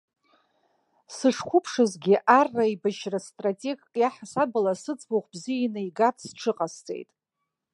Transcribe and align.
Сышқәыԥшызгьы, 1.15 2.15
арра-еибашьратә 2.37 3.27
стратегк 3.31 3.89
иаҳасабала 4.01 4.73
сыӡбахә 4.81 5.27
бзианы 5.33 5.81
игартә 5.87 6.23
сҽыҟасҵеит. 6.31 7.09